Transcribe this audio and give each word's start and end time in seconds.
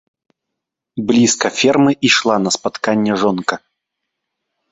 Блізка 1.09 1.47
фермы 1.59 1.91
ішла 2.09 2.35
на 2.45 2.49
спатканне 2.57 3.13
жонка. 3.25 3.55